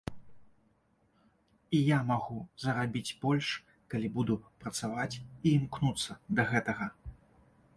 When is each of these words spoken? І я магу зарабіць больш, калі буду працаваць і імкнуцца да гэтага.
І 1.79 1.81
я 1.87 1.99
магу 2.11 2.37
зарабіць 2.63 3.15
больш, 3.25 3.51
калі 3.95 4.07
буду 4.17 4.39
працаваць 4.65 5.13
і 5.47 5.53
імкнуцца 5.59 6.19
да 6.41 6.51
гэтага. 6.55 6.85